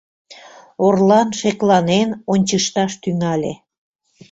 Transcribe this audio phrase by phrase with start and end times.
[0.85, 3.53] Орлан шекланен ончышташ тӱҥале.